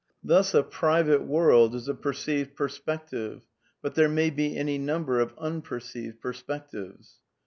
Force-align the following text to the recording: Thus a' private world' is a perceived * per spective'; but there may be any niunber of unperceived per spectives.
Thus 0.23 0.55
a' 0.55 0.63
private 0.63 1.27
world' 1.27 1.75
is 1.75 1.87
a 1.87 1.93
perceived 1.93 2.55
* 2.55 2.55
per 2.55 2.67
spective'; 2.69 3.43
but 3.83 3.93
there 3.93 4.09
may 4.09 4.31
be 4.31 4.57
any 4.57 4.79
niunber 4.79 5.21
of 5.21 5.35
unperceived 5.37 6.19
per 6.19 6.33
spectives. 6.33 7.19